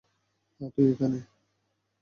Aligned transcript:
হ্যাঁ 0.61 0.71
তুই 0.75 0.87
এখানে? 0.93 1.19